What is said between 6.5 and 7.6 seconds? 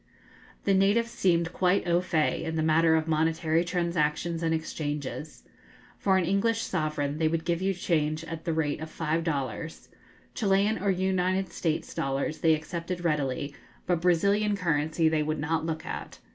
sovereign they would